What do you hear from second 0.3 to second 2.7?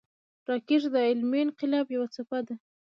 راکټ د علمي انقلاب یوه څپه ده